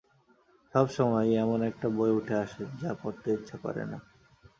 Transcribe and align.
সব 0.73 0.85
সময়ই 0.89 1.33
এমন 1.35 1.59
একটা 1.61 1.87
বই 1.89 2.11
উঠে 2.11 2.35
আসে, 2.35 2.63
যা 2.81 2.91
পড়তে 3.01 3.27
ইচ্ছে 3.33 3.55
করে 3.57 3.83
না। 3.85 3.97